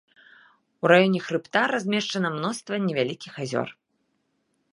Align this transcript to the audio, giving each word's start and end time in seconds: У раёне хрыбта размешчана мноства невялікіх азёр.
У 0.85 0.89
раёне 0.91 1.19
хрыбта 1.27 1.61
размешчана 1.73 2.29
мноства 2.39 2.73
невялікіх 2.87 3.33
азёр. 3.45 3.69